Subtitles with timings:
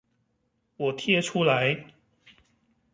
[0.77, 1.85] 我貼出來